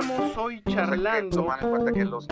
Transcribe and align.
Estamos 0.00 0.36
hoy 0.38 0.62
charlando. 0.66 1.36
Tomar 1.36 1.62
en 1.62 1.68
cuenta 1.68 1.92
que 1.92 2.04
los, 2.06 2.26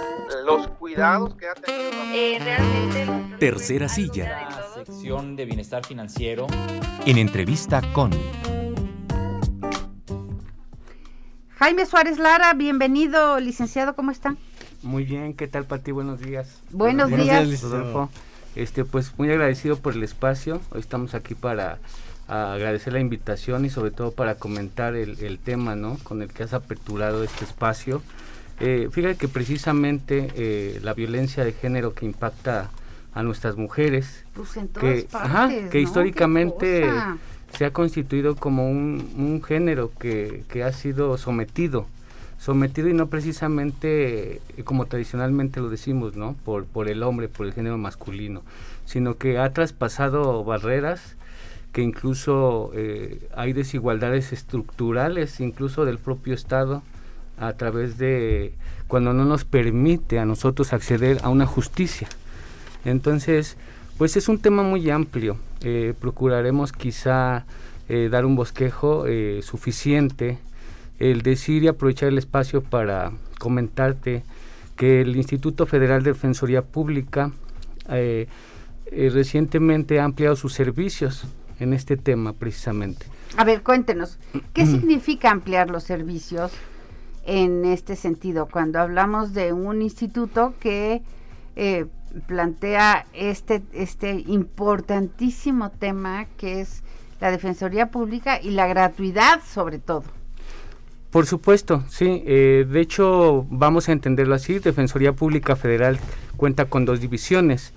los 0.47 0.69
cuidados 0.69 1.35
que 1.35 1.49
ha 1.49 1.55
tenido. 1.55 1.91
Eh, 2.15 2.39
realmente. 2.43 3.37
Tercera 3.39 3.91
silla. 3.91 4.49
La 4.49 4.85
sección 4.85 5.37
de 5.37 5.45
bienestar 5.45 5.85
financiero. 5.85 6.47
En 7.05 7.19
entrevista 7.19 7.83
con. 7.93 8.11
Jaime 11.57 11.85
Suárez 11.85 12.19
Lara, 12.19 12.55
bienvenido, 12.55 13.39
licenciado, 13.39 13.95
¿cómo 13.95 14.13
está? 14.13 14.37
Muy 14.83 15.05
bien, 15.05 15.35
¿qué 15.35 15.47
tal, 15.47 15.67
Pati? 15.67 15.91
Buenos 15.91 16.21
días. 16.21 16.63
Buenos, 16.71 17.11
Buenos 17.11 17.27
días. 17.27 17.63
Rodolfo. 17.63 18.09
Este, 18.57 18.87
pues 18.87 19.13
muy 19.19 19.31
agradecido 19.31 19.77
por 19.77 19.93
el 19.93 20.03
espacio. 20.05 20.63
Hoy 20.71 20.81
estamos 20.81 21.15
aquí 21.15 21.35
para 21.35 21.79
agradecer 22.29 22.93
la 22.93 23.01
invitación 23.01 23.65
y 23.65 23.71
sobre 23.71 23.91
todo 23.91 24.13
para 24.13 24.35
comentar 24.37 24.95
el, 24.95 25.19
el 25.21 25.39
tema, 25.39 25.75
¿no? 25.75 25.99
Con 26.05 26.23
el 26.23 26.29
que 26.29 26.43
has 26.43 26.53
aperturado 26.53 27.25
este 27.25 27.45
espacio. 27.45 28.03
Eh, 28.61 28.89
fíjate 28.91 29.17
que 29.17 29.29
precisamente 29.29 30.31
eh, 30.35 30.81
la 30.83 30.93
violencia 30.93 31.45
de 31.45 31.53
género 31.53 31.95
que 31.95 32.05
impacta 32.05 32.71
a 33.15 33.23
nuestras 33.23 33.57
mujeres, 33.57 34.25
pues 34.35 34.57
en 34.57 34.69
todas 34.69 34.83
que, 34.83 35.09
partes, 35.11 35.15
ajá, 35.15 35.49
¿no? 35.49 35.71
que 35.71 35.81
históricamente 35.81 36.87
se 37.57 37.65
ha 37.65 37.73
constituido 37.73 38.37
como 38.37 38.71
un, 38.71 39.13
un 39.17 39.43
género 39.43 39.93
que, 39.99 40.45
que 40.49 40.65
ha 40.65 40.73
sido 40.73 41.17
sometido, 41.17 41.87
sometido 42.39 42.89
y 42.89 42.95
no 42.95 43.07
precisamente 43.07 44.41
eh, 44.57 44.65
como 44.65 44.87
tradicionalmente 44.87 45.61
lo 45.61 45.71
decimos, 45.71 46.17
¿no? 46.17 46.35
Por, 46.45 46.67
por 46.67 46.89
el 46.89 47.03
hombre, 47.03 47.29
por 47.29 47.47
el 47.47 47.55
género 47.55 47.79
masculino, 47.79 48.43
sino 48.85 49.17
que 49.17 49.39
ha 49.39 49.53
traspasado 49.53 50.45
barreras 50.45 51.17
que 51.79 51.85
incluso 51.85 52.73
eh, 52.75 53.29
hay 53.37 53.53
desigualdades 53.53 54.33
estructurales, 54.33 55.39
incluso 55.39 55.85
del 55.85 55.99
propio 55.99 56.35
Estado, 56.35 56.83
a 57.39 57.53
través 57.53 57.99
de 57.99 58.55
cuando 58.89 59.13
no 59.13 59.25
nos 59.25 59.45
permite 59.45 60.19
a 60.19 60.25
nosotros 60.25 60.73
acceder 60.73 61.19
a 61.23 61.29
una 61.29 61.47
justicia. 61.47 62.09
Entonces, 62.85 63.57
pues 63.97 64.17
es 64.17 64.29
un 64.29 64.41
tema 64.41 64.65
muy 64.65 64.91
amplio. 64.91 65.39
Eh, 65.61 65.95
procuraremos 66.01 66.73
quizá 66.73 67.47
eh, 67.89 68.09
dar 68.11 68.27
un 68.27 68.35
bosquejo 68.35 69.05
suficiente, 69.43 70.39
el 70.99 71.23
decir 71.23 71.63
y 71.63 71.69
aprovechar 71.69 72.09
el 72.09 72.19
espacio 72.19 72.61
para 72.61 73.13
comentarte 73.39 74.25
que 74.75 75.03
el 75.03 75.15
Instituto 75.15 75.65
Federal 75.65 76.03
de 76.03 76.13
Defensoría 76.13 76.63
Pública 76.63 77.31
recientemente 78.91 80.01
ha 80.01 80.05
ampliado 80.05 80.35
sus 80.35 80.55
servicios 80.55 81.25
en 81.61 81.73
este 81.73 81.97
tema 81.97 82.33
precisamente. 82.33 83.07
A 83.37 83.45
ver, 83.45 83.63
cuéntenos, 83.63 84.19
¿qué 84.53 84.67
significa 84.67 85.31
ampliar 85.31 85.71
los 85.71 85.85
servicios 85.85 86.53
en 87.27 87.65
este 87.65 87.97
sentido? 87.97 88.47
Cuando 88.47 88.81
hablamos 88.81 89.35
de 89.35 89.53
un 89.53 89.83
instituto 89.83 90.55
que 90.61 91.03
eh, 91.57 91.87
plantea 92.27 93.07
este, 93.13 93.63
este 93.73 94.25
importantísimo 94.27 95.71
tema 95.71 96.27
que 96.37 96.61
es 96.61 96.83
la 97.21 97.31
Defensoría 97.31 97.91
Pública 97.91 98.41
y 98.41 98.51
la 98.51 98.67
gratuidad 98.67 99.41
sobre 99.47 99.79
todo. 99.79 100.05
Por 101.11 101.27
supuesto, 101.27 101.85
sí. 101.89 102.23
eh, 102.27 102.67
de 102.69 102.81
hecho, 102.81 103.47
vamos 103.51 103.89
a 103.89 103.93
entenderlo 103.93 104.35
así. 104.35 104.59
Defensoría 104.59 105.15
Pública 105.15 105.57
Federal 105.57 105.99
cuenta 106.37 106.67
con 106.67 106.85
dos 106.85 107.01
divisiones. 107.01 107.73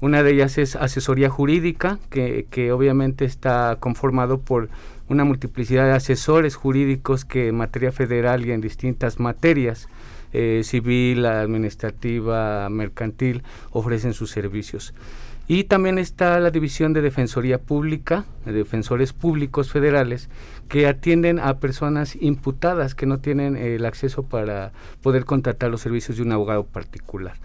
Una 0.00 0.22
de 0.22 0.32
ellas 0.32 0.58
es 0.58 0.76
asesoría 0.76 1.30
jurídica, 1.30 1.98
que, 2.10 2.46
que 2.50 2.70
obviamente 2.72 3.24
está 3.24 3.76
conformado 3.80 4.38
por 4.38 4.68
una 5.08 5.24
multiplicidad 5.24 5.86
de 5.86 5.92
asesores 5.92 6.54
jurídicos 6.54 7.24
que 7.24 7.48
en 7.48 7.56
materia 7.56 7.92
federal 7.92 8.44
y 8.44 8.52
en 8.52 8.60
distintas 8.60 9.20
materias, 9.20 9.88
eh, 10.32 10.62
civil, 10.64 11.24
administrativa, 11.24 12.68
mercantil, 12.68 13.42
ofrecen 13.70 14.12
sus 14.12 14.30
servicios. 14.30 14.92
Y 15.48 15.64
también 15.64 15.98
está 15.98 16.40
la 16.40 16.50
división 16.50 16.92
de 16.92 17.02
Defensoría 17.02 17.58
Pública, 17.58 18.24
de 18.44 18.52
defensores 18.52 19.12
públicos 19.12 19.70
federales, 19.70 20.28
que 20.68 20.88
atienden 20.88 21.38
a 21.38 21.60
personas 21.60 22.16
imputadas 22.20 22.96
que 22.96 23.06
no 23.06 23.18
tienen 23.18 23.56
el 23.56 23.86
acceso 23.86 24.24
para 24.24 24.72
poder 25.02 25.24
contratar 25.24 25.70
los 25.70 25.82
servicios 25.82 26.16
de 26.16 26.24
un 26.24 26.32
abogado 26.32 26.64
particular. 26.64 27.36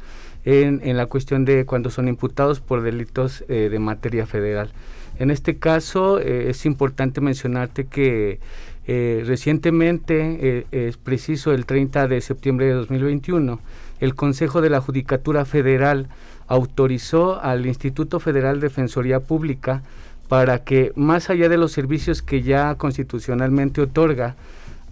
En, 0.43 0.81
en 0.83 0.97
la 0.97 1.05
cuestión 1.05 1.45
de 1.45 1.65
cuando 1.65 1.91
son 1.91 2.07
imputados 2.07 2.61
por 2.61 2.81
delitos 2.81 3.43
eh, 3.47 3.69
de 3.69 3.77
materia 3.77 4.25
federal. 4.25 4.71
En 5.19 5.29
este 5.29 5.57
caso 5.57 6.19
eh, 6.19 6.49
es 6.49 6.65
importante 6.65 7.21
mencionarte 7.21 7.85
que 7.85 8.39
eh, 8.87 9.23
recientemente, 9.27 10.65
es 10.71 10.97
preciso 10.97 11.51
el 11.51 11.67
30 11.67 12.07
de 12.07 12.21
septiembre 12.21 12.65
de 12.65 12.73
2021, 12.73 13.59
el 13.99 14.15
Consejo 14.15 14.61
de 14.61 14.71
la 14.71 14.81
Judicatura 14.81 15.45
Federal 15.45 16.07
autorizó 16.47 17.39
al 17.39 17.67
Instituto 17.67 18.19
Federal 18.19 18.59
de 18.59 18.67
Defensoría 18.67 19.19
Pública 19.19 19.83
para 20.27 20.63
que, 20.63 20.91
más 20.95 21.29
allá 21.29 21.49
de 21.49 21.57
los 21.57 21.71
servicios 21.71 22.23
que 22.23 22.41
ya 22.41 22.73
constitucionalmente 22.75 23.81
otorga, 23.81 24.35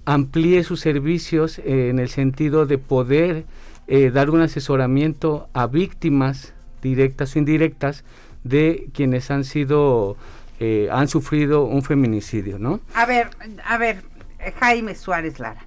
amplíe 0.05 0.63
sus 0.63 0.79
servicios 0.79 1.59
en 1.59 1.97
el 1.97 2.09
sentido 2.09 2.67
de 2.67 2.77
poder 2.77 3.45
eh, 3.91 4.11
dar 4.11 4.29
un 4.29 4.41
asesoramiento 4.41 5.49
a 5.53 5.65
víctimas 5.65 6.53
directas 6.83 7.35
o 7.35 7.39
indirectas 7.39 8.03
de 8.43 8.87
quienes 8.93 9.31
han 9.31 9.43
sido, 9.43 10.15
eh, 10.59 10.89
han 10.91 11.07
sufrido 11.07 11.65
un 11.65 11.81
feminicidio, 11.81 12.59
¿no? 12.59 12.81
A 12.93 13.07
ver, 13.07 13.31
a 13.65 13.79
ver, 13.79 14.03
eh, 14.37 14.53
Jaime 14.59 14.93
Suárez 14.93 15.39
Lara, 15.39 15.65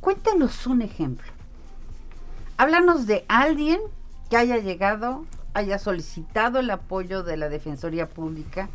cuéntanos 0.00 0.66
un 0.66 0.82
ejemplo. 0.82 1.26
Háblanos 2.58 3.06
de 3.06 3.24
alguien 3.28 3.80
que 4.28 4.36
haya 4.36 4.58
llegado, 4.58 5.24
haya 5.54 5.78
solicitado 5.78 6.58
el 6.58 6.68
apoyo 6.68 7.22
de 7.22 7.38
la 7.38 7.48
Defensoría 7.48 8.06
Pública, 8.10 8.68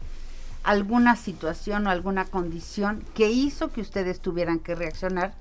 alguna 0.63 1.16
situación 1.16 1.85
o 1.85 1.91
alguna 1.91 2.25
condición 2.25 3.03
que 3.13 3.30
hizo 3.30 3.72
que 3.72 3.81
ustedes 3.81 4.19
tuvieran 4.19 4.57
que 4.57 4.74
reaccionar 4.74 5.35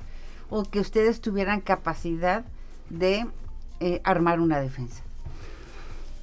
o 0.50 0.64
que 0.64 0.80
ustedes 0.80 1.22
tuvieran 1.22 1.62
capacidad 1.62 2.44
de 2.90 3.26
eh, 3.80 4.00
armar 4.04 4.40
una 4.40 4.60
defensa. 4.60 5.02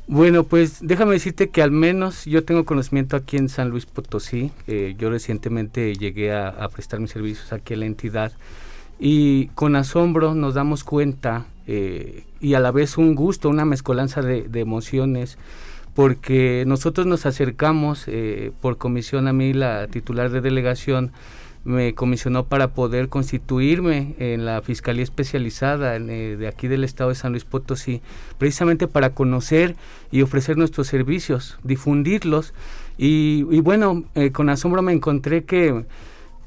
Bueno, 0.07 0.43
pues 0.43 0.77
déjame 0.81 1.13
decirte 1.13 1.49
que 1.49 1.61
al 1.61 1.71
menos 1.71 2.25
yo 2.25 2.45
tengo 2.45 2.63
conocimiento 2.65 3.17
aquí 3.17 3.35
en 3.35 3.49
San 3.49 3.69
Luis 3.69 3.85
Potosí. 3.85 4.51
eh, 4.67 4.95
yo 4.97 5.09
recientemente 5.09 5.95
llegué 5.95 6.33
a, 6.33 6.69
prestar 6.69 6.99
mis 6.99 7.11
servicios 7.11 7.51
aquí 7.51 7.73
a 7.73 7.77
la 7.77 7.85
entidad 7.85 8.31
y 8.99 9.47
con 9.47 9.75
asombro 9.75 10.33
nos 10.33 10.53
damos 10.53 10.83
cuenta 10.83 11.45
eh, 11.65 12.23
y 12.39 12.53
a 12.53 12.59
la 12.59 12.71
vez 12.71 12.97
un 12.97 13.15
gusto, 13.15 13.49
una 13.49 13.65
mezcolanza 13.65 14.21
de, 14.21 14.47
emociones, 14.59 15.37
porque 15.93 16.63
nosotros 16.67 17.05
nos 17.07 17.25
acercamos 17.25 18.05
por 18.61 18.77
comisión 18.77 19.27
a 19.27 19.33
mí, 19.33 19.51
la 19.51 19.87
titular 19.87 20.29
de 20.29 20.41
delegación, 20.41 21.11
me 21.67 21.93
comisionó 21.93 22.45
para 22.45 22.69
poder 22.69 23.09
constituirme 23.09 24.15
en 24.19 24.45
la 24.45 24.61
Fiscalía 24.61 25.03
Especializada 25.03 25.97
eh, 25.97 26.37
de 26.37 26.47
aquí 26.47 26.69
del 26.69 26.85
Estado 26.85 27.09
de 27.09 27.15
San 27.15 27.33
Luis 27.33 27.43
Potosí, 27.43 28.01
precisamente 28.37 28.87
para 28.87 29.09
conocer 29.09 29.75
y 30.09 30.21
ofrecer 30.21 30.55
nuestros 30.55 30.87
servicios, 30.87 31.59
difundirlos. 31.63 32.53
Y, 32.97 33.45
y 33.51 33.59
bueno, 33.59 34.05
eh, 34.15 34.31
con 34.31 34.49
asombro 34.49 34.81
me 34.81 34.93
encontré 34.93 35.43
que 35.43 35.83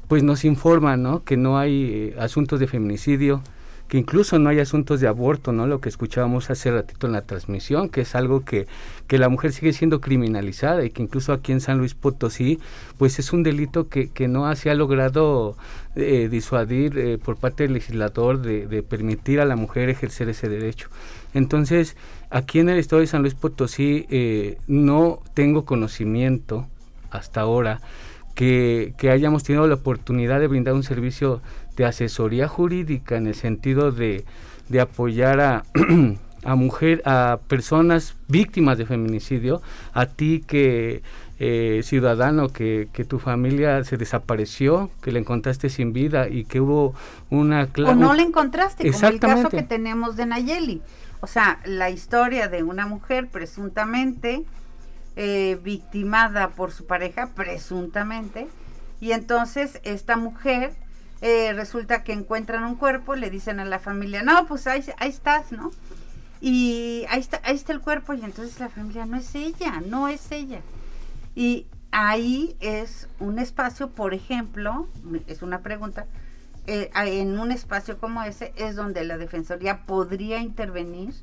pues 0.07 0.23
nos 0.23 0.43
informan 0.43 1.03
¿no? 1.03 1.23
que 1.23 1.37
no 1.37 1.59
hay 1.59 1.83
eh, 1.83 2.15
asuntos 2.19 2.59
de 2.59 2.65
feminicidio, 2.65 3.43
que 3.91 3.97
incluso 3.97 4.39
no 4.39 4.49
hay 4.49 4.61
asuntos 4.61 5.01
de 5.01 5.09
aborto, 5.09 5.51
¿no? 5.51 5.67
Lo 5.67 5.81
que 5.81 5.89
escuchábamos 5.89 6.49
hace 6.49 6.71
ratito 6.71 7.07
en 7.07 7.11
la 7.11 7.23
transmisión, 7.23 7.89
que 7.89 7.99
es 7.99 8.15
algo 8.15 8.45
que, 8.45 8.65
que 9.07 9.17
la 9.17 9.27
mujer 9.27 9.51
sigue 9.51 9.73
siendo 9.73 9.99
criminalizada 9.99 10.85
y 10.85 10.91
que 10.91 11.03
incluso 11.03 11.33
aquí 11.33 11.51
en 11.51 11.59
San 11.59 11.77
Luis 11.77 11.93
Potosí, 11.93 12.61
pues 12.97 13.19
es 13.19 13.33
un 13.33 13.43
delito 13.43 13.89
que, 13.89 14.09
que 14.09 14.29
no 14.29 14.55
se 14.55 14.69
ha 14.69 14.75
logrado 14.75 15.57
eh, 15.97 16.29
disuadir 16.31 16.97
eh, 16.97 17.17
por 17.17 17.35
parte 17.35 17.63
del 17.63 17.73
legislador 17.73 18.41
de, 18.41 18.81
permitir 18.81 19.41
a 19.41 19.45
la 19.45 19.57
mujer 19.57 19.89
ejercer 19.89 20.29
ese 20.29 20.47
derecho. 20.47 20.87
Entonces, 21.33 21.97
aquí 22.29 22.59
en 22.59 22.69
el 22.69 22.79
estado 22.79 23.01
de 23.01 23.07
San 23.07 23.23
Luis 23.23 23.35
Potosí 23.35 24.05
eh, 24.09 24.57
no 24.67 25.19
tengo 25.33 25.65
conocimiento 25.65 26.65
hasta 27.09 27.41
ahora 27.41 27.81
que, 28.35 28.93
que 28.97 29.09
hayamos 29.09 29.43
tenido 29.43 29.67
la 29.67 29.75
oportunidad 29.75 30.39
de 30.39 30.47
brindar 30.47 30.75
un 30.75 30.83
servicio 30.83 31.41
de 31.81 31.87
asesoría 31.87 32.47
jurídica 32.47 33.17
en 33.17 33.25
el 33.25 33.33
sentido 33.33 33.91
de, 33.91 34.23
de 34.69 34.81
apoyar 34.81 35.39
a, 35.39 35.63
a 36.43 36.55
mujer, 36.55 37.01
a 37.05 37.39
personas 37.47 38.15
víctimas 38.27 38.77
de 38.77 38.85
feminicidio, 38.85 39.63
a 39.91 40.05
ti 40.05 40.43
que 40.45 41.01
eh, 41.39 41.81
ciudadano 41.83 42.49
que, 42.49 42.87
que 42.93 43.03
tu 43.03 43.17
familia 43.17 43.83
se 43.83 43.97
desapareció, 43.97 44.91
que 45.01 45.11
la 45.11 45.17
encontraste 45.17 45.69
sin 45.69 45.91
vida 45.91 46.29
y 46.29 46.45
que 46.45 46.61
hubo 46.61 46.93
una 47.31 47.67
O 47.77 47.95
no 47.95 48.13
la 48.13 48.21
encontraste, 48.21 48.83
como 48.83 48.93
el 48.93 48.99
caso 48.99 49.15
Exactamente. 49.17 49.57
que 49.57 49.63
tenemos 49.63 50.15
de 50.15 50.27
Nayeli. 50.27 50.81
O 51.21 51.27
sea, 51.27 51.59
la 51.65 51.89
historia 51.89 52.47
de 52.47 52.61
una 52.61 52.85
mujer 52.85 53.27
presuntamente 53.27 54.43
eh, 55.15 55.59
victimada 55.63 56.49
por 56.49 56.71
su 56.71 56.85
pareja, 56.85 57.31
presuntamente, 57.35 58.47
y 58.99 59.13
entonces 59.13 59.81
esta 59.83 60.15
mujer 60.15 60.75
eh, 61.21 61.53
resulta 61.53 62.03
que 62.03 62.13
encuentran 62.13 62.63
un 62.63 62.75
cuerpo, 62.75 63.15
le 63.15 63.29
dicen 63.29 63.59
a 63.59 63.65
la 63.65 63.79
familia, 63.79 64.23
no, 64.23 64.45
pues 64.47 64.67
ahí, 64.67 64.83
ahí 64.97 65.09
estás, 65.09 65.51
¿no? 65.51 65.71
Y 66.41 67.05
ahí 67.09 67.19
está, 67.19 67.39
ahí 67.43 67.55
está 67.55 67.73
el 67.73 67.81
cuerpo 67.81 68.13
y 68.13 68.23
entonces 68.23 68.59
la 68.59 68.69
familia 68.69 69.05
no 69.05 69.17
es 69.17 69.35
ella, 69.35 69.81
no 69.85 70.07
es 70.07 70.31
ella. 70.31 70.61
Y 71.35 71.67
ahí 71.91 72.55
es 72.59 73.07
un 73.19 73.37
espacio, 73.37 73.91
por 73.91 74.13
ejemplo, 74.15 74.87
es 75.27 75.43
una 75.43 75.61
pregunta, 75.61 76.07
eh, 76.67 76.89
en 76.95 77.39
un 77.39 77.51
espacio 77.51 77.99
como 77.99 78.23
ese 78.23 78.53
es 78.55 78.75
donde 78.75 79.03
la 79.03 79.17
Defensoría 79.17 79.85
podría 79.85 80.39
intervenir 80.39 81.13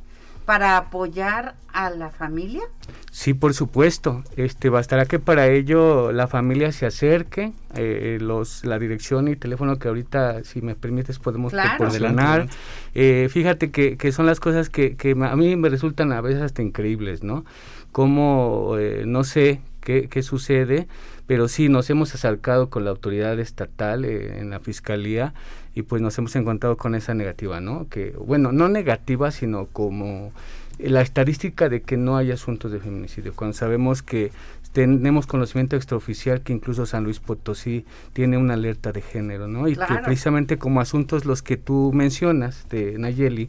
para 0.49 0.79
apoyar 0.79 1.57
a 1.75 1.91
la 1.91 2.09
familia? 2.09 2.63
Sí, 3.11 3.35
por 3.35 3.53
supuesto. 3.53 4.25
Este 4.35 4.71
bastará 4.71 5.05
que 5.05 5.19
para 5.19 5.49
ello 5.49 6.11
la 6.11 6.27
familia 6.27 6.73
se 6.73 6.87
acerque, 6.87 7.53
eh, 7.75 8.17
los 8.19 8.65
la 8.65 8.79
dirección 8.79 9.29
y 9.29 9.37
teléfono 9.37 9.79
que 9.79 9.89
ahorita, 9.89 10.45
si 10.45 10.63
me 10.63 10.75
permites, 10.75 11.19
podemos 11.19 11.53
proporcionar. 11.53 12.49
Eh, 12.95 13.29
fíjate 13.31 13.71
que, 13.71 13.99
que, 13.99 14.11
son 14.11 14.25
las 14.25 14.41
cosas 14.41 14.71
que, 14.71 14.97
que, 14.97 15.11
a 15.11 15.37
mí 15.37 15.55
me 15.57 15.69
resultan 15.69 16.13
a 16.13 16.23
veces 16.23 16.41
hasta 16.41 16.63
increíbles, 16.63 17.23
¿no? 17.23 17.45
Como, 17.93 18.77
eh, 18.79 19.03
no 19.07 19.25
sé 19.25 19.61
qué, 19.83 20.09
qué 20.09 20.23
sucede, 20.23 20.89
pero 21.27 21.47
sí 21.49 21.69
nos 21.69 21.91
hemos 21.91 22.15
acercado 22.15 22.71
con 22.71 22.87
la 22.87 22.91
autoridad 22.91 23.39
estatal 23.39 24.07
eh, 24.07 24.39
en 24.39 24.49
la 24.49 24.61
fiscalía 24.61 25.35
y 25.79 25.83
pues 25.83 26.03
nos 26.03 26.19
hemos 26.19 26.35
encontrado 26.35 26.77
con 26.77 26.97
esa 26.97 27.15
negativa, 27.15 27.61
¿no? 27.61 27.87
Que, 27.89 28.11
bueno, 28.11 28.51
no 28.51 28.69
negativa, 28.69 29.31
sino 29.31 29.67
como 29.67 30.33
la 30.79 31.03
estadística 31.03 31.69
de 31.69 31.83
que 31.83 31.97
no 31.97 32.17
hay 32.17 32.33
asuntos 32.33 32.73
de 32.73 32.81
feminicidio, 32.81 33.33
cuando 33.33 33.57
sabemos 33.57 34.03
que 34.03 34.33
tenemos 34.73 35.29
conocimiento 35.29 35.77
extraoficial 35.77 36.41
que 36.41 36.53
incluso 36.53 36.85
San 36.85 37.05
Luis 37.05 37.21
Potosí 37.21 37.85
tiene 38.13 38.39
una 38.39 38.55
alerta 38.55 38.91
de 38.91 39.03
género, 39.03 39.47
¿no? 39.47 39.69
Y 39.69 39.77
que 39.77 39.95
precisamente 40.05 40.59
como 40.59 40.81
asuntos 40.81 41.25
los 41.25 41.43
que 41.43 41.57
tú 41.57 41.93
mencionas 41.95 42.69
de 42.69 42.99
Nayeli, 42.99 43.49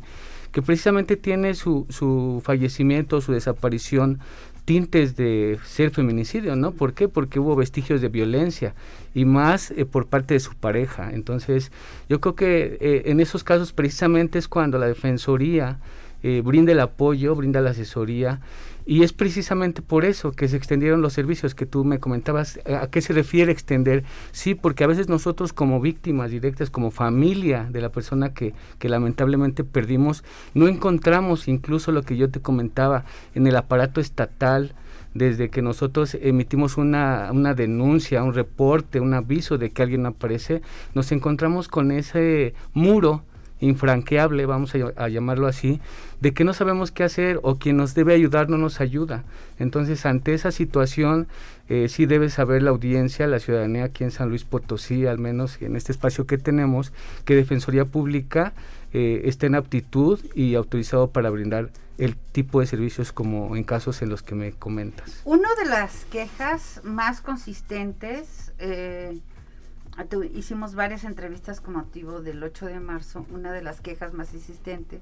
que 0.52 0.62
precisamente 0.62 1.18
tiene 1.18 1.56
su, 1.56 1.88
su 1.90 2.44
fallecimiento, 2.46 3.22
su 3.22 3.32
desaparición 3.32 4.20
tintes 4.70 5.16
de 5.16 5.58
ser 5.66 5.90
feminicidio, 5.90 6.56
¿no? 6.56 6.74
¿Por 6.74 6.94
qué? 6.94 7.08
Porque 7.08 7.40
hubo 7.40 7.56
vestigios 7.56 8.02
de 8.02 8.08
violencia 8.08 8.76
y 9.16 9.26
más 9.26 9.72
eh, 9.72 9.84
por 9.84 10.06
parte 10.06 10.36
de 10.36 10.40
su 10.40 10.54
pareja. 10.54 11.10
Entonces, 11.12 11.72
yo 12.08 12.22
creo 12.22 12.36
que 12.36 12.78
eh, 12.80 13.02
en 13.06 13.20
esos 13.20 13.44
casos 13.44 13.74
precisamente 13.74 14.38
es 14.38 14.48
cuando 14.48 14.78
la 14.78 14.86
Defensoría 14.86 15.80
eh, 16.24 16.42
brinda 16.44 16.72
el 16.72 16.80
apoyo, 16.80 17.36
brinda 17.36 17.62
la 17.62 17.72
asesoría 17.72 18.42
y 18.90 19.04
es 19.04 19.14
precisamente 19.14 19.84
por 19.84 20.04
eso 20.04 20.32
que 20.32 20.48
se 20.48 20.58
extendieron 20.58 21.04
los 21.04 21.14
servicios 21.14 21.54
que 21.54 21.68
tú 21.68 21.86
me 21.86 22.00
comentabas. 22.00 22.60
¿A 22.66 22.88
qué 22.88 23.02
se 23.02 23.14
refiere 23.14 23.52
extender? 23.52 24.04
Sí, 24.32 24.56
porque 24.56 24.84
a 24.84 24.88
veces 24.88 25.10
nosotros 25.10 25.54
como 25.54 25.80
víctimas 25.80 26.32
directas, 26.32 26.72
como 26.72 26.90
familia 26.90 27.68
de 27.70 27.82
la 27.82 27.90
persona 27.90 28.34
que, 28.34 28.56
que 28.80 28.90
lamentablemente 28.90 29.64
perdimos, 29.64 30.24
no 30.56 30.68
encontramos 30.68 31.48
incluso 31.48 31.92
lo 31.92 32.02
que 32.02 32.18
yo 32.18 32.32
te 32.32 32.40
comentaba 32.40 33.06
en 33.36 33.46
el 33.46 33.56
aparato 33.58 34.02
estatal, 34.02 34.74
desde 35.14 35.50
que 35.50 35.62
nosotros 35.62 36.18
emitimos 36.20 36.78
una, 36.78 37.30
una, 37.32 37.54
denuncia, 37.54 38.24
un 38.24 38.34
reporte, 38.34 39.00
un 39.00 39.14
aviso 39.14 39.60
de 39.60 39.70
que 39.70 39.84
alguien 39.84 40.08
aparece, 40.08 40.64
nos 40.96 41.12
encontramos 41.12 41.68
con 41.68 41.92
ese 41.92 42.54
muro 42.74 43.24
infranqueable, 43.60 44.46
vamos 44.46 44.74
a, 44.96 45.10
llamarlo 45.10 45.48
así, 45.48 45.82
de 46.22 46.34
que 46.34 46.44
no 46.44 46.54
sabemos 46.54 46.92
qué 46.92 47.04
hacer 47.04 47.40
o 47.44 47.56
quien 47.56 47.78
nos 47.78 47.94
debe 47.94 48.14
ayudar 48.14 48.50
no 48.50 48.58
nos 48.58 48.82
ayuda. 48.82 49.24
Entonces, 49.58 50.06
ante 50.06 50.34
esa 50.34 50.52
situación, 50.52 51.28
eh, 51.68 51.88
sí 51.90 52.06
debe 52.06 52.30
saber 52.30 52.64
la 52.64 52.72
audiencia, 52.72 53.28
la 53.28 53.40
ciudadanía 53.40 53.86
aquí 53.86 54.04
en 54.04 54.12
San 54.12 54.30
Luis 54.30 54.44
Potosí, 54.44 55.06
al 55.06 55.20
menos 55.20 55.62
en 55.62 55.76
este 55.76 55.92
espacio 55.92 56.26
que 56.26 56.38
tenemos, 56.38 56.94
que 57.26 57.36
Defensoría 57.36 57.86
Pública 57.86 58.54
eh, 58.94 59.22
está 59.26 59.46
en 59.46 59.56
aptitud 59.56 60.20
y 60.34 60.56
autorizado 60.56 61.10
para 61.10 61.30
brindar 61.30 61.70
el 62.00 62.16
tipo 62.16 62.62
de 62.62 62.66
servicios 62.66 63.12
como 63.12 63.56
en 63.56 63.64
casos 63.64 64.02
en 64.02 64.10
los 64.10 64.24
que 64.24 64.34
me 64.34 64.54
comentas. 64.54 65.22
Una 65.26 65.50
de 65.56 65.70
las 65.70 66.06
quejas 66.06 66.80
más 66.84 67.22
consistentes 67.22 68.54
eh, 68.58 69.20
Ah, 70.00 70.06
hicimos 70.34 70.76
varias 70.76 71.04
entrevistas 71.04 71.60
con 71.60 71.74
motivo 71.74 72.22
del 72.22 72.42
8 72.42 72.68
de 72.68 72.80
marzo. 72.80 73.26
Una 73.32 73.52
de 73.52 73.62
las 73.62 73.82
quejas 73.82 74.14
más 74.14 74.34
insistentes 74.34 75.02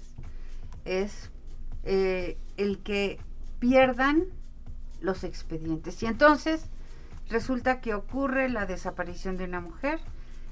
es 0.85 1.29
eh, 1.83 2.39
el 2.57 2.79
que 2.79 3.19
pierdan 3.59 4.25
los 4.99 5.23
expedientes. 5.23 6.01
Y 6.01 6.07
entonces 6.07 6.65
resulta 7.29 7.79
que 7.79 7.93
ocurre 7.93 8.49
la 8.49 8.65
desaparición 8.65 9.37
de 9.37 9.43
una 9.43 9.59
mujer 9.59 9.99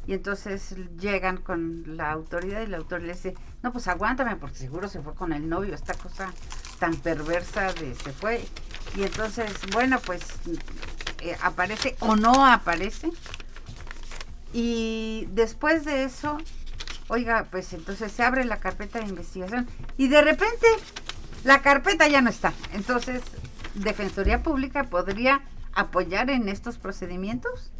y 0.05 0.13
entonces 0.13 0.75
llegan 0.99 1.37
con 1.37 1.97
la 1.97 2.11
autoridad 2.11 2.61
y 2.61 2.67
la 2.67 2.77
autoridad 2.77 3.07
le 3.07 3.13
dice, 3.13 3.33
no, 3.63 3.71
pues 3.71 3.87
aguántame 3.87 4.35
porque 4.35 4.57
seguro 4.57 4.87
se 4.89 5.01
fue 5.01 5.15
con 5.15 5.33
el 5.33 5.49
novio, 5.49 5.73
esta 5.73 5.95
cosa 5.95 6.31
tan 6.77 6.95
perversa 6.97 7.73
de 7.73 7.95
se 7.95 8.11
fue. 8.11 8.45
Y 8.95 9.01
entonces, 9.01 9.51
bueno, 9.73 9.97
pues 10.05 10.21
eh, 11.21 11.35
aparece 11.41 11.95
o 11.99 12.15
no 12.15 12.45
aparece 12.45 13.09
y 14.57 15.27
después 15.33 15.83
de 15.83 16.05
eso, 16.05 16.37
oiga, 17.09 17.47
pues 17.51 17.73
entonces 17.73 18.09
se 18.09 18.23
abre 18.23 18.45
la 18.45 18.61
carpeta 18.61 18.99
de 18.99 19.09
investigación 19.09 19.67
y 19.97 20.07
de 20.07 20.21
repente 20.21 20.65
la 21.43 21.61
carpeta 21.61 22.07
ya 22.07 22.21
no 22.21 22.29
está. 22.29 22.53
Entonces, 22.71 23.21
Defensoría 23.73 24.43
Pública 24.43 24.85
podría 24.85 25.41
apoyar 25.73 26.29
en 26.29 26.47
estos 26.47 26.77
procedimientos. 26.77 27.73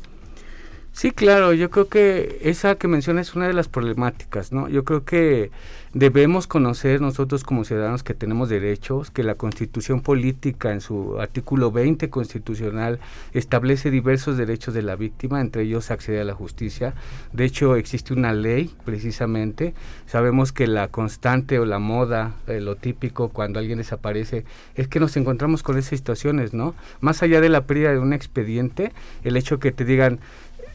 Sí, 0.96 1.12
claro, 1.12 1.52
yo 1.52 1.70
creo 1.70 1.90
que 1.90 2.40
esa 2.44 2.76
que 2.76 2.88
menciona 2.88 3.20
es 3.20 3.36
una 3.36 3.48
de 3.48 3.54
las 3.54 3.68
problemáticas, 3.68 4.54
¿no? 4.54 4.70
Yo 4.70 4.86
creo 4.86 5.04
que 5.04 5.52
debemos 5.94 6.48
conocer 6.48 7.02
nosotros 7.02 7.44
como 7.44 7.66
ciudadanos 7.66 8.02
que 8.02 8.14
tenemos 8.14 8.48
derechos, 8.48 9.12
que 9.12 9.22
la 9.22 9.36
constitución 9.36 10.00
política 10.00 10.72
en 10.72 10.80
su 10.80 11.20
artículo 11.20 11.70
20 11.70 12.10
constitucional 12.10 13.00
establece 13.34 13.92
diversos 13.92 14.38
derechos 14.38 14.74
de 14.74 14.84
la 14.84 14.96
víctima, 14.96 15.42
entre 15.42 15.64
ellos 15.64 15.92
acceder 15.92 16.22
a 16.22 16.24
la 16.24 16.34
justicia. 16.34 16.94
De 17.34 17.44
hecho, 17.44 17.76
existe 17.76 18.14
una 18.14 18.32
ley 18.32 18.74
precisamente. 18.86 19.74
Sabemos 20.06 20.54
que 20.54 20.66
la 20.66 20.88
constante 20.88 21.60
o 21.60 21.66
la 21.66 21.80
moda, 21.80 22.36
eh, 22.48 22.62
lo 22.62 22.78
típico 22.78 23.28
cuando 23.28 23.60
alguien 23.60 23.80
desaparece, 23.80 24.46
es 24.76 24.88
que 24.88 25.02
nos 25.02 25.18
encontramos 25.18 25.62
con 25.62 25.78
esas 25.78 25.98
situaciones, 25.98 26.54
¿no? 26.54 26.74
Más 27.02 27.22
allá 27.22 27.42
de 27.42 27.50
la 27.50 27.66
pérdida 27.66 27.92
de 27.92 28.00
un 28.00 28.14
expediente, 28.14 28.94
el 29.26 29.36
hecho 29.36 29.60
que 29.60 29.74
te 29.74 29.84
digan, 29.84 30.22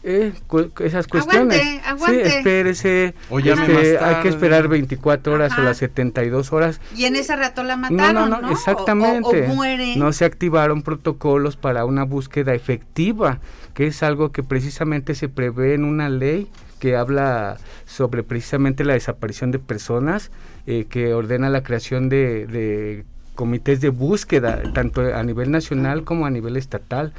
eh, 0.03 0.33
esas 0.81 1.07
cuestiones. 1.07 1.81
Aguante, 1.85 2.31
Sí, 2.31 2.37
espérese. 2.37 3.15
Este, 3.31 3.99
hay 3.99 4.23
que 4.23 4.29
esperar 4.29 4.69
24 4.69 5.33
horas 5.33 5.59
o 5.59 5.63
las 5.63 5.77
72 5.79 6.53
horas. 6.53 6.81
Y 6.97 7.05
en 7.05 7.17
ese 7.17 7.37
rato 7.37 7.63
la 7.63 7.77
mataron. 7.77 8.31
No, 8.31 8.41
no, 8.41 8.51
exactamente. 8.51 9.49
No 9.97 10.13
se 10.13 10.25
activaron 10.25 10.83
protocolos 10.83 11.57
para 11.57 11.85
una 11.85 12.05
búsqueda 12.05 12.55
efectiva, 12.55 13.41
que 13.75 13.87
es 13.87 14.03
algo 14.03 14.33
que 14.33 14.43
precisamente 14.43 15.15
se 15.15 15.29
prevé 15.29 15.75
en 15.75 15.85
una 15.85 16.09
ley 16.09 16.49
que 16.79 16.97
habla 16.97 17.59
sobre 17.85 18.23
precisamente 18.23 18.85
la 18.85 18.95
desaparición 18.95 19.51
de 19.51 19.59
personas, 19.59 20.31
eh, 20.67 20.87
que 20.89 21.13
ordena 21.13 21.51
la 21.51 21.63
creación 21.63 22.09
de, 22.09 22.47
de 22.47 23.05
comités 23.35 23.81
de 23.81 23.89
búsqueda, 23.89 24.63
tanto 24.75 25.03
a 25.15 25.23
nivel 25.23 25.51
nacional 25.51 26.05
como 26.05 26.27
a 26.27 26.31
nivel 26.31 26.57
estatal. 26.57 27.13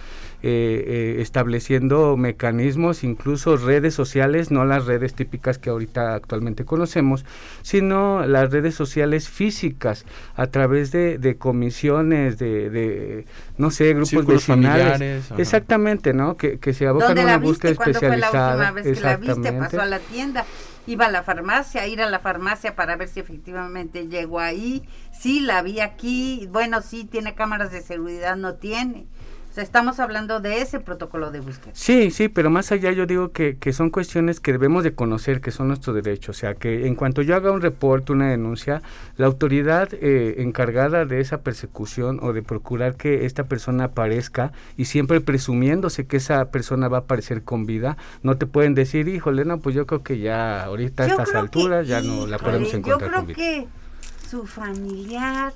Eh, 0.43 1.17
eh, 1.17 1.21
estableciendo 1.21 2.17
mecanismos, 2.17 3.03
incluso 3.03 3.57
redes 3.57 3.93
sociales, 3.93 4.49
no 4.49 4.65
las 4.65 4.87
redes 4.87 5.13
típicas 5.13 5.59
que 5.59 5.69
ahorita 5.69 6.15
actualmente 6.15 6.65
conocemos, 6.65 7.25
sino 7.61 8.25
las 8.25 8.49
redes 8.49 8.73
sociales 8.73 9.29
físicas 9.29 10.03
a 10.35 10.47
través 10.47 10.91
de, 10.91 11.35
comisiones, 11.37 12.39
de, 12.39 13.27
no 13.59 13.69
sé, 13.69 13.93
grupos 13.93 14.25
vecinales. 14.25 15.31
Exactamente, 15.37 16.11
¿no? 16.11 16.37
Que, 16.37 16.57
se 16.73 16.87
abocan 16.87 17.19
a 17.19 17.21
una 17.21 17.37
búsqueda 17.37 17.73
especializada. 17.73 18.55
Fue 18.55 18.57
la 18.57 18.71
última 18.71 18.71
vez 18.71 18.97
que 18.97 19.05
la 19.05 19.17
viste? 19.17 19.53
Pasó 19.53 19.81
a 19.81 19.85
la 19.85 19.99
tienda 19.99 20.43
iba 20.87 21.05
a 21.05 21.11
la 21.11 21.23
farmacia, 21.23 21.87
ir 21.87 22.01
a 22.01 22.09
la 22.09 22.19
farmacia 22.19 22.75
para 22.75 22.95
ver 22.95 23.07
si 23.07 23.19
efectivamente 23.19 24.07
llegó 24.07 24.39
ahí, 24.39 24.87
sí 25.11 25.39
la 25.39 25.61
vi 25.61 25.79
aquí, 25.79 26.47
bueno, 26.51 26.81
sí 26.81 27.05
tiene 27.05 27.35
cámaras 27.35 27.71
de 27.71 27.81
seguridad, 27.81 28.35
no 28.35 28.55
tiene. 28.55 29.07
O 29.51 29.53
sea, 29.53 29.65
estamos 29.65 29.99
hablando 29.99 30.39
de 30.39 30.61
ese 30.61 30.79
protocolo 30.79 31.29
de 31.29 31.41
búsqueda. 31.41 31.73
Sí, 31.75 32.09
sí, 32.09 32.29
pero 32.29 32.49
más 32.49 32.71
allá 32.71 32.93
yo 32.93 33.05
digo 33.05 33.33
que, 33.33 33.57
que 33.57 33.73
son 33.73 33.89
cuestiones 33.89 34.39
que 34.39 34.53
debemos 34.53 34.85
de 34.85 34.95
conocer, 34.95 35.41
que 35.41 35.51
son 35.51 35.67
nuestros 35.67 35.93
derechos. 35.93 36.37
O 36.37 36.39
sea, 36.39 36.55
que 36.55 36.87
en 36.87 36.95
cuanto 36.95 37.21
yo 37.21 37.35
haga 37.35 37.51
un 37.51 37.59
reporte, 37.59 38.13
una 38.13 38.29
denuncia, 38.29 38.81
la 39.17 39.25
autoridad 39.25 39.89
eh, 39.91 40.35
encargada 40.37 41.03
de 41.03 41.19
esa 41.19 41.41
persecución 41.41 42.19
o 42.21 42.31
de 42.31 42.43
procurar 42.43 42.95
que 42.95 43.25
esta 43.25 43.43
persona 43.43 43.83
aparezca 43.85 44.53
y 44.77 44.85
siempre 44.85 45.19
presumiéndose 45.19 46.07
que 46.07 46.15
esa 46.15 46.45
persona 46.45 46.87
va 46.87 46.99
a 46.99 47.01
aparecer 47.01 47.43
con 47.43 47.65
vida, 47.65 47.97
no 48.23 48.37
te 48.37 48.45
pueden 48.45 48.73
decir, 48.73 49.09
híjole, 49.09 49.43
no, 49.43 49.59
pues 49.59 49.75
yo 49.75 49.85
creo 49.85 50.01
que 50.01 50.19
ya 50.19 50.63
ahorita 50.63 51.03
a 51.03 51.07
estas 51.07 51.35
alturas 51.35 51.89
ya 51.89 51.99
no 51.99 52.25
la 52.25 52.37
podemos 52.37 52.73
encontrar 52.73 53.11
con 53.11 53.27
vida. 53.27 53.37
Yo 53.37 53.43
creo 53.43 53.65
que 53.65 54.29
su 54.29 54.47
familiar 54.47 55.51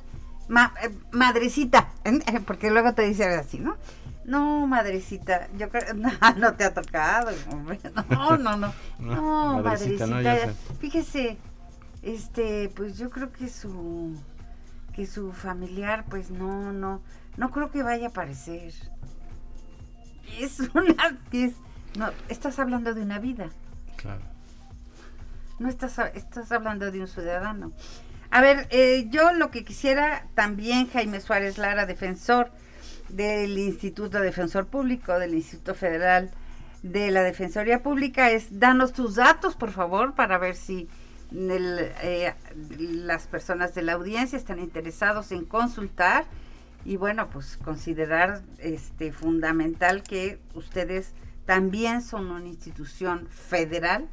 eh, 0.49 0.95
madrecita, 1.11 1.89
porque 2.45 2.71
luego 2.71 2.93
te 2.93 3.03
dice 3.03 3.25
así, 3.25 3.59
¿no? 3.59 3.77
No, 4.25 4.65
madrecita, 4.65 5.47
yo 5.57 5.69
creo, 5.69 5.93
no, 5.95 6.09
no 6.37 6.53
te 6.55 6.63
ha 6.63 6.73
tocado, 6.73 7.31
hombre. 7.51 7.79
No, 8.09 8.37
no, 8.37 8.57
no. 8.57 8.73
No, 8.99 9.61
madrecita, 9.61 10.07
no, 10.07 10.17
fíjese, 10.79 11.37
este, 12.01 12.69
pues 12.75 12.97
yo 12.97 13.09
creo 13.09 13.31
que 13.31 13.49
su 13.49 14.15
que 14.93 15.05
su 15.05 15.33
familiar, 15.33 16.05
pues 16.09 16.31
no, 16.31 16.71
no, 16.71 17.01
no 17.35 17.51
creo 17.51 17.69
que 17.69 17.83
vaya 17.83 18.07
a 18.07 18.09
aparecer. 18.09 18.73
Es 20.39 20.59
una, 20.73 21.17
es, 21.33 21.53
no, 21.97 22.09
estás 22.29 22.57
hablando 22.59 22.93
de 22.93 23.01
una 23.01 23.19
vida, 23.19 23.49
Claro. 23.97 24.21
no 25.59 25.67
estás, 25.67 25.99
estás 26.13 26.51
hablando 26.51 26.89
de 26.91 27.01
un 27.01 27.07
ciudadano. 27.07 27.73
A 28.36 28.42
ver, 28.42 28.68
eh, 28.70 29.08
yo 29.12 29.32
lo 29.32 29.50
que 29.50 29.63
quisiera 29.63 30.27
también, 30.34 30.89
Jaime 30.89 31.22
Suárez 31.22 31.58
Lara, 31.58 31.86
defensor 31.86 32.51
del 33.08 33.58
Instituto 33.58 34.20
Defensor 34.20 34.68
Público, 34.68 35.18
del 35.18 35.36
Instituto 35.36 35.74
Federal 35.74 36.32
de 36.84 37.12
la 37.12 37.24
Defensoría 37.24 37.82
Pública, 37.82 38.32
es 38.32 38.60
danos 38.60 38.92
tus 38.92 39.15
datos, 39.15 39.56
por 39.56 39.72
favor, 39.72 40.15
para 40.15 40.38
ver 40.38 40.58
si 40.58 40.89
eh, 41.32 42.34
las 42.82 43.25
personas 43.27 43.74
de 43.74 43.84
la 43.84 43.94
audiencia 43.94 44.38
están 44.38 44.60
interesados 44.60 45.32
en 45.32 45.46
consultar 45.46 46.25
y 46.84 46.98
bueno, 46.98 47.30
pues 47.30 47.56
considerar 47.63 48.42
este 48.60 49.13
fundamental 49.13 50.04
que 50.04 50.42
ustedes 50.54 51.13
también 51.46 52.01
son 52.01 52.30
una 52.32 52.50
institución 52.50 53.30
federal 53.30 54.10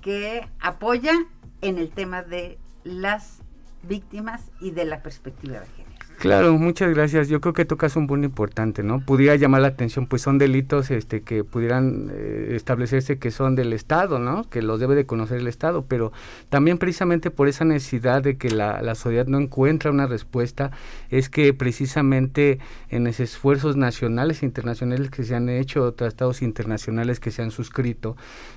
que 0.00 0.48
apoya 0.58 1.14
en 1.60 1.78
el 1.78 1.92
tema 1.92 2.22
de 2.22 2.58
las 2.82 3.41
víctimas 3.82 4.50
y 4.60 4.70
de 4.70 4.84
la 4.84 5.02
perspectiva 5.02 5.60
de 5.60 5.66
género. 5.66 5.92
Claro, 6.22 6.56
muchas 6.56 6.94
gracias. 6.94 7.28
Yo 7.28 7.40
creo 7.40 7.52
que 7.52 7.64
tocas 7.64 7.96
un 7.96 8.06
punto 8.06 8.24
importante, 8.24 8.84
¿no? 8.84 9.00
Pudiera 9.00 9.34
llamar 9.34 9.62
la 9.62 9.68
atención, 9.68 10.06
pues 10.06 10.22
son 10.22 10.38
delitos 10.38 10.92
este, 10.92 11.22
que 11.22 11.42
pudieran 11.42 12.12
eh, 12.12 12.52
establecerse 12.54 13.18
que 13.18 13.32
son 13.32 13.56
del 13.56 13.72
Estado, 13.72 14.20
¿no? 14.20 14.48
Que 14.48 14.62
los 14.62 14.78
debe 14.78 14.94
de 14.94 15.04
conocer 15.04 15.38
el 15.38 15.48
Estado, 15.48 15.84
pero 15.88 16.12
también 16.48 16.78
precisamente 16.78 17.32
por 17.32 17.48
esa 17.48 17.64
necesidad 17.64 18.22
de 18.22 18.36
que 18.36 18.50
la, 18.50 18.82
la 18.82 18.94
sociedad 18.94 19.26
no 19.26 19.40
encuentra 19.40 19.90
una 19.90 20.06
respuesta, 20.06 20.70
es 21.10 21.28
que 21.28 21.52
precisamente 21.54 22.60
en 22.88 23.08
esos 23.08 23.32
esfuerzos 23.32 23.76
nacionales 23.76 24.42
e 24.42 24.46
internacionales 24.46 25.10
que 25.10 25.24
se 25.24 25.34
han 25.34 25.48
hecho, 25.48 25.92
tratados 25.94 26.40
internacionales 26.40 27.18
que 27.18 27.32
se 27.32 27.42
han 27.42 27.50
suscrito, 27.50 28.16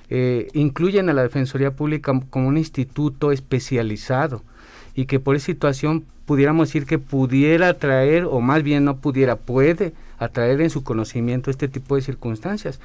eh, 0.10 0.50
incluyen 0.53 1.10
a 1.10 1.13
la 1.13 1.24
Defensoría 1.24 1.75
Pública 1.75 2.13
como 2.29 2.48
un 2.48 2.58
instituto 2.58 3.32
especializado 3.32 4.44
y 4.96 5.06
que 5.06 5.20
por 5.20 5.36
esa 5.36 5.48
situación 5.48 6.06
pudiéramos 6.25 6.70
decir 6.70 6.86
que 6.86 6.98
pudiera 6.98 7.70
atraer, 7.70 8.25
o 8.25 8.42
más 8.42 8.64
bien 8.64 8.86
no 8.86 8.98
pudiera, 8.98 9.36
puede 9.36 9.94
atraer 10.18 10.62
en 10.62 10.70
su 10.70 10.84
conocimiento 10.84 11.52
este 11.52 11.68
tipo 11.68 11.96
de 11.96 12.02
circunstancias, 12.02 12.80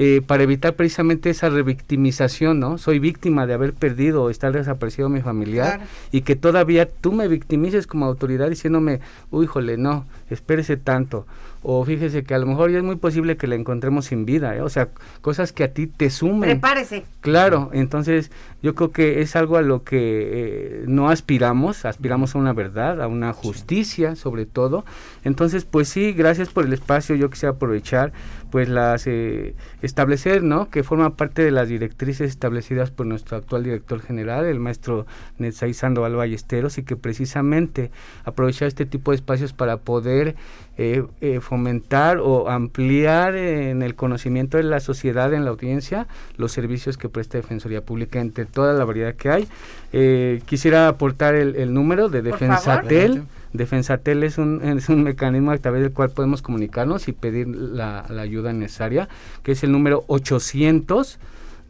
eh, 0.00 0.22
para 0.24 0.44
evitar 0.44 0.74
precisamente 0.74 1.28
esa 1.28 1.48
revictimización, 1.48 2.60
¿no? 2.60 2.78
Soy 2.78 3.00
víctima 3.00 3.46
de 3.46 3.54
haber 3.54 3.72
perdido 3.74 4.22
o 4.22 4.30
estar 4.30 4.52
desaparecido 4.52 5.08
mi 5.08 5.20
familiar 5.20 5.78
Claro. 5.78 5.90
y 6.12 6.20
que 6.20 6.36
todavía 6.36 6.88
tú 6.88 7.12
me 7.12 7.26
victimices 7.26 7.88
como 7.88 8.06
autoridad 8.06 8.48
diciéndome, 8.48 9.00
uy, 9.32 9.46
jole, 9.46 9.76
no, 9.76 10.06
espérese 10.30 10.76
tanto. 10.76 11.26
O 11.70 11.84
fíjese 11.84 12.24
que 12.24 12.32
a 12.32 12.38
lo 12.38 12.46
mejor 12.46 12.70
ya 12.70 12.78
es 12.78 12.82
muy 12.82 12.96
posible 12.96 13.36
que 13.36 13.46
la 13.46 13.54
encontremos 13.54 14.06
sin 14.06 14.24
vida, 14.24 14.56
¿eh? 14.56 14.62
o 14.62 14.70
sea, 14.70 14.88
cosas 15.20 15.52
que 15.52 15.64
a 15.64 15.74
ti 15.74 15.86
te 15.86 16.08
sumen. 16.08 16.48
Prepárese. 16.48 17.04
Claro, 17.20 17.68
entonces 17.74 18.30
yo 18.62 18.74
creo 18.74 18.90
que 18.90 19.20
es 19.20 19.36
algo 19.36 19.58
a 19.58 19.60
lo 19.60 19.84
que 19.84 19.98
eh, 20.00 20.84
no 20.86 21.10
aspiramos, 21.10 21.84
aspiramos 21.84 22.34
a 22.34 22.38
una 22.38 22.54
verdad, 22.54 23.02
a 23.02 23.06
una 23.06 23.34
justicia 23.34 24.16
sobre 24.16 24.46
todo. 24.46 24.86
Entonces, 25.24 25.66
pues 25.66 25.90
sí, 25.90 26.14
gracias 26.14 26.48
por 26.48 26.64
el 26.64 26.72
espacio, 26.72 27.14
yo 27.16 27.28
quisiera 27.28 27.56
aprovechar 27.56 28.14
pues 28.50 28.68
las 28.68 29.06
eh, 29.06 29.54
establecer, 29.82 30.42
¿no? 30.42 30.70
Que 30.70 30.82
forma 30.82 31.16
parte 31.16 31.42
de 31.42 31.50
las 31.50 31.68
directrices 31.68 32.30
establecidas 32.30 32.90
por 32.90 33.06
nuestro 33.06 33.36
actual 33.36 33.64
director 33.64 34.00
general, 34.00 34.46
el 34.46 34.58
maestro 34.58 35.06
Netzai 35.38 35.74
Sandoval 35.74 36.16
Ballesteros, 36.16 36.78
y 36.78 36.82
que 36.82 36.96
precisamente 36.96 37.90
aprovechar 38.24 38.68
este 38.68 38.86
tipo 38.86 39.10
de 39.10 39.16
espacios 39.16 39.52
para 39.52 39.76
poder 39.76 40.36
eh, 40.78 41.04
eh, 41.20 41.40
fomentar 41.58 42.18
o 42.18 42.48
ampliar 42.48 43.34
eh, 43.34 43.70
en 43.70 43.82
el 43.82 43.96
conocimiento 43.96 44.58
de 44.58 44.62
la 44.62 44.78
sociedad, 44.78 45.34
en 45.34 45.44
la 45.44 45.50
audiencia, 45.50 46.06
los 46.36 46.52
servicios 46.52 46.96
que 46.96 47.08
presta 47.08 47.36
Defensoría 47.36 47.80
Pública 47.80 48.20
entre 48.20 48.46
toda 48.46 48.74
la 48.74 48.84
variedad 48.84 49.16
que 49.16 49.28
hay. 49.28 49.48
Eh, 49.92 50.40
quisiera 50.46 50.86
aportar 50.86 51.34
el, 51.34 51.56
el 51.56 51.74
número 51.74 52.08
de 52.08 52.22
Defensatel. 52.22 53.24
Defensatel 53.52 54.22
es 54.22 54.38
un, 54.38 54.62
es 54.62 54.88
un 54.88 55.02
mecanismo 55.02 55.50
a 55.50 55.58
través 55.58 55.82
del 55.82 55.90
cual 55.90 56.10
podemos 56.10 56.42
comunicarnos 56.42 57.08
y 57.08 57.12
pedir 57.12 57.48
la, 57.48 58.04
la 58.08 58.22
ayuda 58.22 58.52
necesaria, 58.52 59.08
que 59.42 59.52
es 59.52 59.64
el 59.64 59.72
número 59.72 60.04
800 60.06 61.18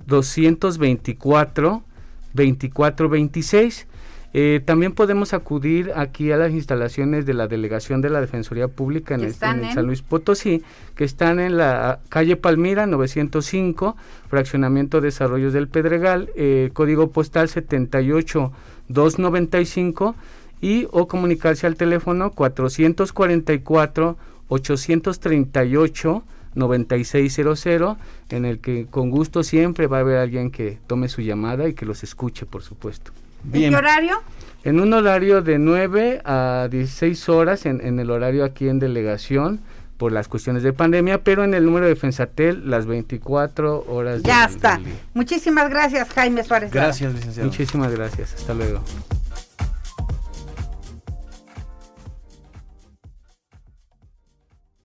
224 0.06 1.82
2426. 2.34 3.86
Eh, 4.34 4.60
también 4.64 4.92
podemos 4.92 5.32
acudir 5.32 5.90
aquí 5.96 6.30
a 6.32 6.36
las 6.36 6.52
instalaciones 6.52 7.24
de 7.24 7.32
la 7.32 7.48
Delegación 7.48 8.02
de 8.02 8.10
la 8.10 8.20
Defensoría 8.20 8.68
Pública 8.68 9.14
en, 9.14 9.22
el- 9.22 9.28
en 9.68 9.74
San 9.74 9.86
Luis 9.86 10.02
Potosí, 10.02 10.62
que 10.96 11.04
están 11.04 11.40
en 11.40 11.56
la 11.56 12.00
calle 12.10 12.36
Palmira 12.36 12.86
905, 12.86 13.96
fraccionamiento 14.28 15.00
Desarrollos 15.00 15.54
del 15.54 15.68
Pedregal, 15.68 16.28
eh, 16.36 16.68
código 16.74 17.10
postal 17.10 17.48
78295 17.48 20.14
y 20.60 20.86
o 20.90 21.06
comunicarse 21.08 21.66
al 21.66 21.76
teléfono 21.76 22.30
444 22.32 24.16
838 24.48 26.22
9600 26.54 27.66
en 28.30 28.44
el 28.44 28.58
que 28.58 28.86
con 28.90 29.10
gusto 29.10 29.42
siempre 29.42 29.86
va 29.86 29.98
a 29.98 30.00
haber 30.00 30.18
alguien 30.18 30.50
que 30.50 30.78
tome 30.86 31.08
su 31.08 31.20
llamada 31.22 31.68
y 31.68 31.74
que 31.74 31.86
los 31.86 32.02
escuche, 32.02 32.46
por 32.46 32.62
supuesto. 32.62 33.12
¿En 33.44 33.52
Bien. 33.52 33.70
qué 33.70 33.76
horario? 33.76 34.22
En 34.64 34.80
un 34.80 34.92
horario 34.92 35.40
de 35.42 35.58
9 35.58 36.20
a 36.24 36.68
16 36.70 37.28
horas, 37.28 37.64
en, 37.66 37.80
en 37.84 37.98
el 38.00 38.10
horario 38.10 38.44
aquí 38.44 38.68
en 38.68 38.78
delegación, 38.78 39.60
por 39.96 40.12
las 40.12 40.28
cuestiones 40.28 40.62
de 40.62 40.72
pandemia, 40.72 41.22
pero 41.24 41.42
en 41.44 41.54
el 41.54 41.64
número 41.64 41.86
de 41.86 41.96
Fensatel, 41.96 42.68
las 42.70 42.86
24 42.86 43.84
horas 43.88 44.22
Ya 44.22 44.44
está. 44.44 44.76
del 44.76 44.84
día. 44.84 44.94
Muchísimas 45.14 45.70
gracias, 45.70 46.08
Jaime 46.10 46.44
Suárez. 46.44 46.70
Gracias, 46.72 47.12
licenciado. 47.14 47.48
Muchísimas 47.48 47.92
gracias. 47.92 48.34
Hasta 48.34 48.54
luego. 48.54 48.80